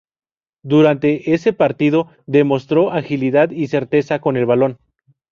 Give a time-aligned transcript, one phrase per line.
[0.63, 4.79] Durante ese partido demostró agilidad y certeza con el balón.